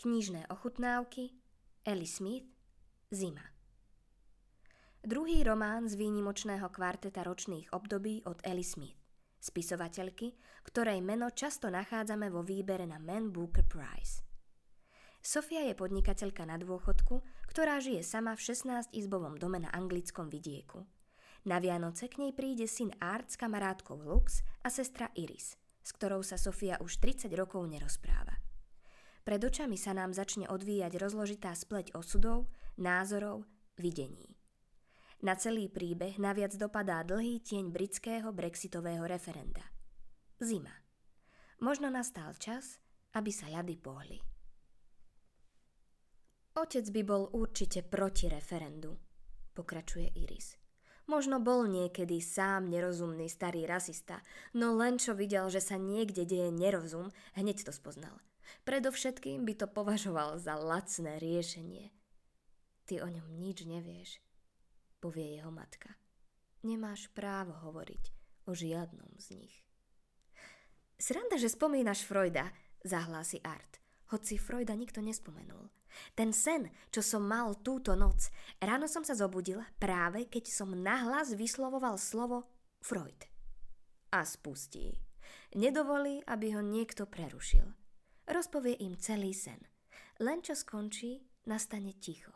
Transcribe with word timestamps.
Knižné 0.00 0.48
ochutnávky 0.48 1.28
Ellie 1.84 2.08
Smith 2.08 2.48
Zima 3.12 3.44
Druhý 5.04 5.44
román 5.44 5.92
z 5.92 6.00
výnimočného 6.00 6.72
kvarteta 6.72 7.20
ročných 7.20 7.68
období 7.76 8.24
od 8.24 8.40
Ellie 8.40 8.64
Smith, 8.64 8.96
spisovateľky, 9.44 10.32
ktorej 10.64 11.04
meno 11.04 11.28
často 11.36 11.68
nachádzame 11.68 12.32
vo 12.32 12.40
výbere 12.40 12.88
na 12.88 12.96
Man 12.96 13.28
Booker 13.28 13.68
Prize. 13.68 14.24
Sofia 15.20 15.68
je 15.68 15.76
podnikateľka 15.76 16.48
na 16.48 16.56
dôchodku, 16.56 17.20
ktorá 17.52 17.76
žije 17.84 18.00
sama 18.00 18.32
v 18.32 18.56
16-izbovom 18.56 19.36
dome 19.36 19.60
na 19.60 19.68
anglickom 19.68 20.32
vidieku. 20.32 20.80
Na 21.44 21.60
Vianoce 21.60 22.08
k 22.08 22.24
nej 22.24 22.32
príde 22.32 22.64
syn 22.64 22.96
Art 23.04 23.28
s 23.28 23.36
kamarátkou 23.36 24.00
Lux 24.00 24.40
a 24.64 24.72
sestra 24.72 25.12
Iris, 25.12 25.60
s 25.84 25.92
ktorou 25.92 26.24
sa 26.24 26.40
Sofia 26.40 26.80
už 26.80 26.96
30 27.04 27.28
rokov 27.36 27.68
nerozpráva. 27.68 28.49
Pred 29.20 29.40
očami 29.46 29.76
sa 29.76 29.92
nám 29.92 30.16
začne 30.16 30.48
odvíjať 30.48 30.96
rozložitá 30.96 31.52
spleť 31.52 31.92
osudov, 31.92 32.48
názorov, 32.80 33.44
videní. 33.76 34.36
Na 35.20 35.36
celý 35.36 35.68
príbeh 35.68 36.16
naviac 36.16 36.56
dopadá 36.56 37.04
dlhý 37.04 37.44
tieň 37.44 37.68
britského 37.68 38.32
brexitového 38.32 39.04
referenda. 39.04 39.60
Zima. 40.40 40.72
Možno 41.60 41.92
nastal 41.92 42.32
čas, 42.40 42.80
aby 43.12 43.28
sa 43.28 43.52
ľady 43.52 43.76
pohli. 43.76 44.16
Otec 46.56 46.88
by 46.88 47.02
bol 47.04 47.28
určite 47.36 47.84
proti 47.84 48.32
referendu, 48.32 48.96
pokračuje 49.52 50.08
Iris. 50.16 50.56
Možno 51.04 51.36
bol 51.42 51.68
niekedy 51.68 52.22
sám 52.24 52.72
nerozumný 52.72 53.28
starý 53.28 53.68
rasista, 53.68 54.24
no 54.56 54.72
len 54.72 54.96
čo 54.96 55.12
videl, 55.12 55.52
že 55.52 55.60
sa 55.60 55.76
niekde 55.76 56.24
deje 56.24 56.48
nerozum, 56.48 57.12
hneď 57.36 57.68
to 57.68 57.72
spoznal. 57.76 58.16
Predovšetkým 58.64 59.42
by 59.44 59.54
to 59.58 59.66
považoval 59.70 60.38
za 60.38 60.56
lacné 60.56 61.18
riešenie. 61.18 61.90
Ty 62.86 63.06
o 63.06 63.08
ňom 63.08 63.38
nič 63.38 63.64
nevieš, 63.66 64.18
povie 64.98 65.38
jeho 65.38 65.52
matka. 65.54 65.94
Nemáš 66.66 67.08
právo 67.14 67.56
hovoriť 67.56 68.04
o 68.46 68.52
žiadnom 68.52 69.14
z 69.16 69.26
nich. 69.40 69.54
Sranda, 71.00 71.40
že 71.40 71.48
spomínaš 71.48 72.04
Freuda, 72.04 72.52
zahlási 72.84 73.40
Art, 73.40 73.80
hoci 74.12 74.36
Freuda 74.36 74.76
nikto 74.76 75.00
nespomenul. 75.00 75.72
Ten 76.14 76.30
sen, 76.30 76.70
čo 76.92 77.02
som 77.02 77.24
mal 77.24 77.56
túto 77.64 77.96
noc, 77.96 78.30
ráno 78.60 78.86
som 78.86 79.02
sa 79.02 79.16
zobudila 79.16 79.66
práve 79.80 80.28
keď 80.28 80.44
som 80.50 80.70
nahlas 80.76 81.34
vyslovoval 81.34 81.98
slovo 81.98 82.46
Freud. 82.84 83.26
A 84.10 84.26
spustí. 84.26 84.98
Nedovolí, 85.54 86.22
aby 86.26 86.54
ho 86.54 86.62
niekto 86.62 87.06
prerušil. 87.06 87.79
Rozpovie 88.30 88.78
im 88.86 88.94
celý 88.94 89.34
sen. 89.34 89.58
Len 90.22 90.38
čo 90.38 90.54
skončí, 90.54 91.18
nastane 91.50 91.98
ticho 91.98 92.30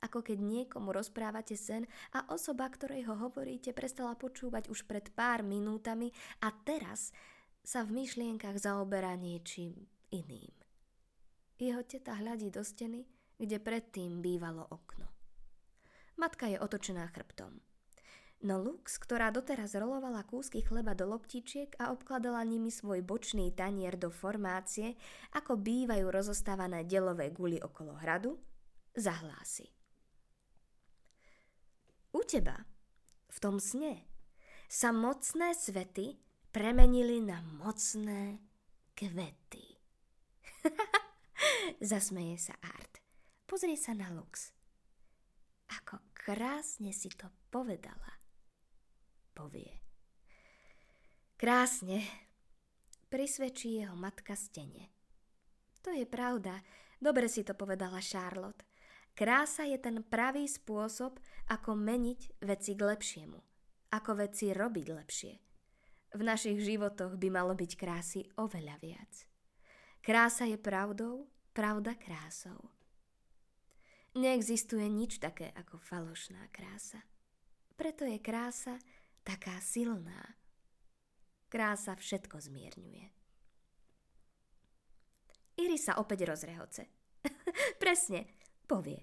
ako 0.00 0.24
keď 0.24 0.38
niekomu 0.40 0.96
rozprávate 0.96 1.54
sen 1.54 1.84
a 2.16 2.24
osoba, 2.32 2.66
ktorej 2.72 3.04
ho 3.08 3.14
hovoríte, 3.28 3.76
prestala 3.76 4.16
počúvať 4.16 4.72
už 4.72 4.88
pred 4.88 5.12
pár 5.12 5.44
minútami 5.44 6.08
a 6.40 6.48
teraz 6.64 7.12
sa 7.60 7.84
v 7.84 8.04
myšlienkach 8.04 8.56
zaoberá 8.56 9.12
niečím 9.20 9.76
iným. 10.08 10.52
Jeho 11.60 11.84
teta 11.84 12.16
hľadí 12.16 12.48
do 12.48 12.64
steny, 12.64 13.04
kde 13.36 13.60
predtým 13.60 14.24
bývalo 14.24 14.64
okno. 14.72 15.04
Matka 16.16 16.48
je 16.48 16.56
otočená 16.56 17.04
chrbtom. 17.12 17.60
No 18.40 18.56
Lux, 18.56 18.96
ktorá 18.96 19.28
doteraz 19.28 19.76
rolovala 19.76 20.24
kúsky 20.24 20.64
chleba 20.64 20.96
do 20.96 21.04
loptičiek 21.04 21.76
a 21.76 21.92
obkladala 21.92 22.40
nimi 22.40 22.72
svoj 22.72 23.04
bočný 23.04 23.52
tanier 23.52 24.00
do 24.00 24.08
formácie, 24.08 24.96
ako 25.36 25.60
bývajú 25.60 26.08
rozostávané 26.08 26.88
delové 26.88 27.28
guly 27.36 27.60
okolo 27.60 28.00
hradu, 28.00 28.40
zahlási. 28.96 29.68
U 32.16 32.24
teba, 32.24 32.56
v 33.28 33.38
tom 33.44 33.60
sne, 33.60 34.08
sa 34.72 34.88
mocné 34.88 35.52
svety 35.52 36.16
premenili 36.48 37.20
na 37.20 37.44
mocné 37.44 38.40
kvety. 38.96 39.66
Zasmeje 41.92 42.40
sa 42.40 42.56
Art. 42.64 43.04
Pozrie 43.44 43.76
sa 43.76 43.92
na 43.92 44.08
Lux. 44.08 44.56
Ako 45.70 46.02
krásne 46.16 46.90
si 46.90 47.12
to 47.12 47.30
povedala, 47.52 48.19
povie. 49.32 49.80
Krásne, 51.40 52.04
prisvedčí 53.08 53.80
jeho 53.80 53.96
matka 53.96 54.36
stene. 54.36 54.92
To 55.80 55.88
je 55.88 56.04
pravda, 56.04 56.60
dobre 57.00 57.26
si 57.32 57.40
to 57.40 57.56
povedala 57.56 58.04
Charlotte. 58.04 58.68
Krása 59.16 59.64
je 59.64 59.80
ten 59.80 60.04
pravý 60.04 60.44
spôsob, 60.44 61.16
ako 61.48 61.74
meniť 61.74 62.44
veci 62.44 62.76
k 62.76 62.82
lepšiemu. 62.84 63.38
Ako 63.90 64.20
veci 64.20 64.54
robiť 64.54 64.86
lepšie. 64.92 65.34
V 66.14 66.22
našich 66.26 66.58
životoch 66.62 67.18
by 67.18 67.28
malo 67.30 67.54
byť 67.54 67.72
krásy 67.74 68.26
oveľa 68.38 68.76
viac. 68.82 69.12
Krása 70.00 70.46
je 70.46 70.58
pravdou, 70.58 71.28
pravda 71.52 71.94
krásou. 71.94 72.70
Neexistuje 74.16 74.90
nič 74.90 75.22
také 75.22 75.54
ako 75.54 75.78
falošná 75.78 76.50
krása. 76.50 77.04
Preto 77.78 78.02
je 78.02 78.18
krása 78.18 78.74
taká 79.26 79.58
silná. 79.62 80.36
Krása 81.50 81.98
všetko 81.98 82.38
zmierňuje. 82.38 83.10
Iri 85.60 85.76
sa 85.76 85.98
opäť 86.00 86.24
rozrehoce. 86.30 86.88
Presne, 87.82 88.30
povie. 88.64 89.02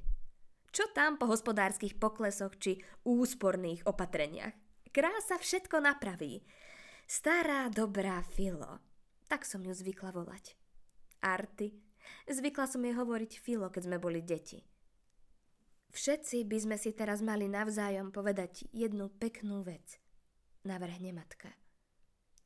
Čo 0.74 0.90
tam 0.94 1.20
po 1.20 1.30
hospodárskych 1.30 1.98
poklesoch 2.00 2.56
či 2.58 2.82
úsporných 3.06 3.86
opatreniach? 3.86 4.54
Krása 4.90 5.38
všetko 5.38 5.84
napraví. 5.84 6.42
Stará 7.06 7.70
dobrá 7.70 8.24
Filo. 8.26 8.82
Tak 9.28 9.44
som 9.44 9.62
ju 9.62 9.76
zvykla 9.76 10.16
volať. 10.16 10.56
Arty. 11.22 11.76
Zvykla 12.26 12.66
som 12.66 12.84
jej 12.84 12.96
hovoriť 12.96 13.32
Filo, 13.38 13.68
keď 13.68 13.92
sme 13.92 13.98
boli 14.00 14.24
deti. 14.24 14.64
Všetci 15.92 16.48
by 16.48 16.58
sme 16.58 16.78
si 16.80 16.96
teraz 16.96 17.20
mali 17.24 17.48
navzájom 17.48 18.12
povedať 18.12 18.68
jednu 18.72 19.12
peknú 19.12 19.64
vec. 19.64 20.00
Navrhne 20.68 21.16
matka. 21.16 21.48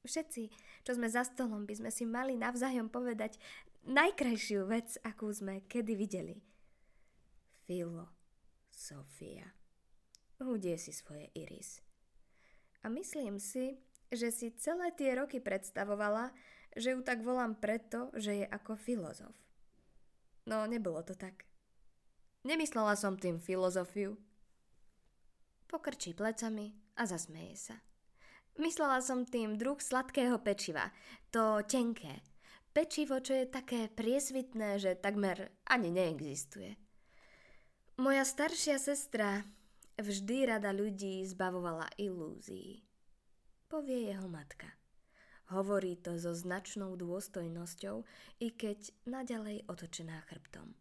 Všetci, 0.05 0.53
čo 0.85 0.91
sme 0.93 1.09
za 1.09 1.25
stolom, 1.25 1.65
by 1.65 1.73
sme 1.81 1.89
si 1.89 2.05
mali 2.05 2.37
navzájom 2.37 2.93
povedať 2.93 3.41
najkrajšiu 3.89 4.69
vec, 4.69 5.01
akú 5.01 5.33
sme 5.33 5.65
kedy 5.65 5.97
videli– 5.97 6.37
Filo, 7.71 8.03
Sofia. 8.67 9.47
Hudie 10.43 10.75
si 10.75 10.91
svoje 10.91 11.31
iris. 11.31 11.79
A 12.83 12.91
myslím 12.91 13.39
si, 13.39 13.79
že 14.11 14.27
si 14.27 14.51
celé 14.59 14.91
tie 14.91 15.15
roky 15.15 15.39
predstavovala, 15.39 16.35
že 16.75 16.91
ju 16.91 16.99
tak 16.99 17.23
volám 17.23 17.55
preto, 17.55 18.11
že 18.11 18.43
je 18.43 18.45
ako 18.49 18.75
filozof. 18.75 19.31
No, 20.43 20.67
nebolo 20.67 20.99
to 20.99 21.15
tak. 21.15 21.47
Nemyslela 22.43 22.99
som 22.99 23.15
tým 23.15 23.39
filozofiu. 23.39 24.19
Pokrčí 25.71 26.11
plecami 26.11 26.75
a 26.99 27.07
zasmeje 27.07 27.71
sa. 27.71 27.79
Myslela 28.59 28.99
som 28.99 29.23
tým 29.23 29.55
druh 29.55 29.79
sladkého 29.79 30.35
pečiva, 30.43 30.91
to 31.31 31.63
tenké. 31.63 32.19
Pečivo, 32.71 33.19
čo 33.19 33.35
je 33.35 33.51
také 33.51 33.87
priesvitné, 33.91 34.79
že 34.79 34.99
takmer 34.99 35.51
ani 35.67 35.91
neexistuje. 35.91 36.75
Moja 37.99 38.23
staršia 38.23 38.79
sestra 38.79 39.43
vždy 39.99 40.47
rada 40.47 40.71
ľudí 40.71 41.21
zbavovala 41.27 41.91
ilúzií. 41.99 42.81
Povie 43.67 44.11
jeho 44.11 44.27
matka. 44.27 44.67
Hovorí 45.51 45.99
to 45.99 46.15
so 46.15 46.31
značnou 46.31 46.95
dôstojnosťou, 46.95 48.07
i 48.39 48.47
keď 48.55 48.95
naďalej 49.03 49.67
otočená 49.67 50.23
chrbtom. 50.31 50.71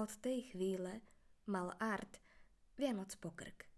Od 0.00 0.10
tej 0.24 0.48
chvíle 0.48 1.04
mal 1.44 1.76
Art 1.76 2.20
Vianoc 2.80 3.12
pokrk. 3.20 3.68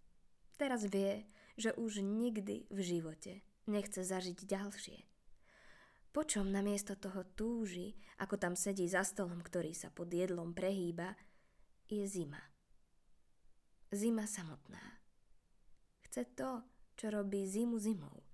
Teraz 0.55 0.87
vie, 0.87 1.27
že 1.61 1.77
už 1.77 2.01
nikdy 2.01 2.65
v 2.73 2.79
živote 2.81 3.45
nechce 3.69 4.01
zažiť 4.01 4.49
ďalšie. 4.49 4.99
Počom 6.11 6.51
namiesto 6.51 6.99
toho 6.99 7.23
túži, 7.23 7.95
ako 8.19 8.35
tam 8.35 8.59
sedí 8.59 8.89
za 8.89 9.07
stolom, 9.07 9.39
ktorý 9.45 9.77
sa 9.77 9.93
pod 9.95 10.11
jedlom 10.11 10.57
prehýba, 10.57 11.15
je 11.87 12.03
zima. 12.09 12.41
Zima 13.95 14.27
samotná. 14.27 14.83
Chce 16.11 16.27
to, 16.35 16.67
čo 16.99 17.15
robí 17.15 17.47
zimu 17.47 17.79
zimou. 17.79 18.27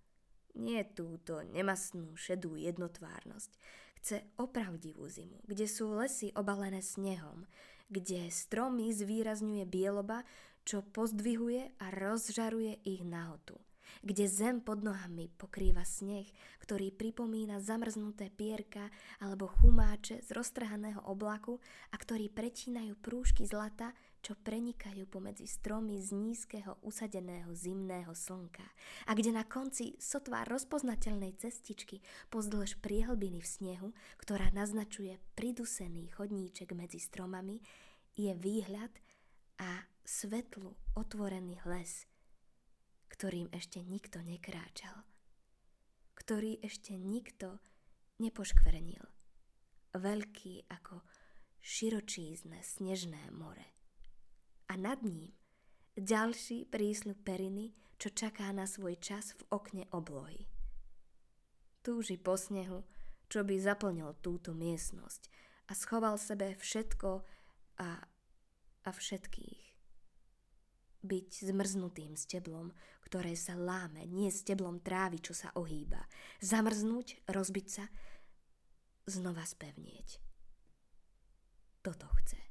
Nie 0.56 0.88
túto 0.88 1.44
nemastnú 1.44 2.17
šedú 2.17 2.56
jednotvárnosť. 2.56 3.52
Chce 4.00 4.17
opravdivú 4.40 5.05
zimu, 5.05 5.44
kde 5.44 5.69
sú 5.69 5.93
lesy 5.93 6.32
obalené 6.32 6.81
snehom, 6.81 7.44
kde 7.93 8.32
stromy 8.32 8.88
zvýrazňuje 8.96 9.69
bieloba, 9.69 10.25
čo 10.66 10.82
pozdvihuje 10.82 11.78
a 11.78 11.86
rozžaruje 11.94 12.82
ich 12.82 13.06
nahotu. 13.06 13.54
kde 14.02 14.26
zem 14.28 14.60
pod 14.60 14.82
nohami 14.82 15.30
pokrýva 15.38 15.86
sneh, 15.86 16.26
ktorý 16.62 16.90
pripomína 16.92 17.62
zamrznuté 17.62 18.28
pierka 18.34 18.90
alebo 19.22 19.46
chumáče 19.46 20.20
z 20.26 20.28
roztrhaného 20.34 21.06
oblaku 21.06 21.62
a 21.90 21.96
ktorý 21.96 22.28
prečínajú 22.28 22.98
prúžky 22.98 23.46
zlata, 23.46 23.94
čo 24.20 24.34
prenikajú 24.34 25.06
pomedzi 25.06 25.46
stromy 25.46 26.02
z 26.02 26.10
nízkeho 26.10 26.82
usadeného 26.82 27.54
zimného 27.54 28.10
slnka 28.10 28.66
a 29.06 29.14
kde 29.14 29.30
na 29.30 29.46
konci 29.46 29.94
sotva 30.02 30.42
rozpoznateľnej 30.50 31.38
cestičky 31.38 32.02
pozdĺž 32.34 32.82
priehlbiny 32.82 33.38
v 33.38 33.48
snehu, 33.48 33.88
ktorá 34.18 34.50
naznačuje 34.50 35.22
pridusený 35.38 36.10
chodníček 36.10 36.74
medzi 36.74 36.98
stromami, 36.98 37.62
je 38.18 38.34
výhľad 38.34 38.90
svetlu 40.16 40.72
otvorený 40.96 41.60
les– 41.68 41.92
ktorým 43.16 43.48
ešte 43.54 43.82
nikto 43.82 44.20
nekráčal, 44.20 45.06
ktorý 46.18 46.58
ešte 46.62 46.98
nikto 46.98 47.62
nepoškvernil. 48.20 49.02
Veľký 49.96 50.68
ako 50.68 51.00
širočízne 51.64 52.60
snežné 52.60 53.32
more. 53.32 53.64
A 54.68 54.76
nad 54.76 55.00
ním 55.00 55.32
ďalší 55.96 56.68
prísľub 56.68 57.24
periny, 57.24 57.72
čo 57.96 58.12
čaká 58.12 58.52
na 58.52 58.68
svoj 58.68 59.00
čas 59.00 59.32
v 59.32 59.42
okne 59.48 59.84
oblohy. 59.88 60.44
Túži 61.80 62.20
po 62.20 62.36
snehu, 62.36 62.84
čo 63.32 63.46
by 63.46 63.56
zaplnil 63.56 64.12
túto 64.20 64.52
miestnosť 64.52 65.32
a 65.70 65.72
schoval 65.72 66.20
sebe 66.20 66.52
všetko 66.60 67.24
a, 67.80 67.88
a 68.84 68.90
všetkých 68.92 69.65
byť 71.06 71.55
zmrznutým 71.55 72.19
steblom, 72.19 72.75
ktoré 73.06 73.38
sa 73.38 73.55
láme, 73.55 74.03
nie 74.11 74.29
steblom 74.35 74.82
trávy, 74.82 75.23
čo 75.23 75.32
sa 75.32 75.55
ohýba. 75.55 76.03
Zamrznúť, 76.43 77.23
rozbiť 77.31 77.67
sa, 77.70 77.87
znova 79.06 79.47
spevnieť. 79.47 80.19
Toto 81.87 82.11
chce. 82.19 82.47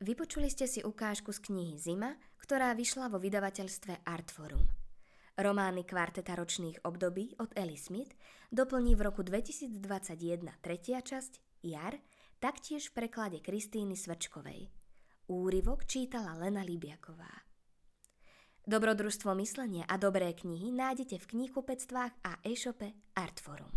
Vypočuli 0.00 0.48
ste 0.48 0.64
si 0.64 0.80
ukážku 0.80 1.32
z 1.32 1.44
knihy 1.44 1.76
Zima, 1.76 2.16
ktorá 2.40 2.72
vyšla 2.72 3.12
vo 3.12 3.20
vydavateľstve 3.20 4.04
Artforum. 4.08 4.64
Romány 5.34 5.82
kvarteta 5.82 6.38
ročných 6.38 6.84
období 6.86 7.34
od 7.42 7.50
Ellie 7.58 7.80
Smith 7.80 8.14
doplní 8.54 8.94
v 8.94 9.02
roku 9.02 9.26
2021 9.26 9.82
tretia 10.62 11.02
časť 11.02 11.64
Jar, 11.66 11.98
taktiež 12.38 12.92
v 12.92 13.02
preklade 13.02 13.38
Kristíny 13.40 13.96
Svrčkovej. 13.96 14.83
Úryvok 15.24 15.88
čítala 15.88 16.36
Lena 16.36 16.60
Libiaková. 16.60 17.48
Dobrodružstvo 18.68 19.32
myslenia 19.40 19.88
a 19.88 19.96
dobré 19.96 20.36
knihy 20.36 20.68
nájdete 20.68 21.16
v 21.16 21.28
knihkupectvách 21.32 22.12
a 22.28 22.44
e-shope 22.44 22.92
Artforum. 23.16 23.72